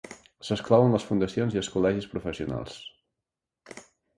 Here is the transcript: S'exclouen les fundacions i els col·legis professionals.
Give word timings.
S'exclouen 0.47 0.95
les 0.95 1.05
fundacions 1.09 1.57
i 1.57 1.61
els 1.63 1.69
col·legis 1.75 2.09
professionals. 2.17 2.81